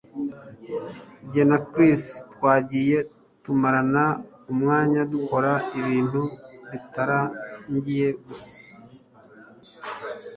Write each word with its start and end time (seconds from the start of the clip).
Jye 1.29 1.43
na 1.49 1.57
Chris 1.69 2.01
twagiye 2.33 2.97
tumarana 3.43 4.05
umwanya 4.51 5.01
dukora 5.13 5.51
ibintu 5.79 6.21
bitarangiye 6.69 8.07
gusa. 8.25 8.57